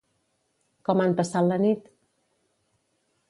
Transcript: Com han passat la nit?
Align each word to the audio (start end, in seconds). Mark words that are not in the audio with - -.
Com 0.87 1.03
han 1.03 1.13
passat 1.19 1.45
la 1.51 1.59
nit? 1.65 1.85